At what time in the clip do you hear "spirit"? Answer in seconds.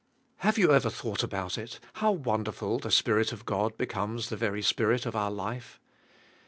2.89-3.31, 4.63-5.05